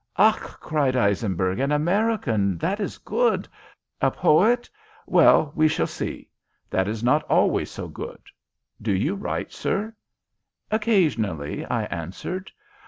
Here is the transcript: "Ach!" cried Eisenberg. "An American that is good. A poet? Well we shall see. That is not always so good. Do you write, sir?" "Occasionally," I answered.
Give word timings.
"Ach!" 0.17 0.33
cried 0.59 0.95
Eisenberg. 0.95 1.59
"An 1.59 1.71
American 1.71 2.57
that 2.57 2.79
is 2.79 2.97
good. 2.97 3.47
A 4.01 4.09
poet? 4.09 4.67
Well 5.05 5.51
we 5.55 5.67
shall 5.67 5.85
see. 5.85 6.27
That 6.71 6.87
is 6.87 7.03
not 7.03 7.21
always 7.25 7.69
so 7.69 7.87
good. 7.87 8.21
Do 8.81 8.93
you 8.93 9.13
write, 9.13 9.51
sir?" 9.53 9.93
"Occasionally," 10.71 11.67
I 11.67 11.83
answered. 11.83 12.51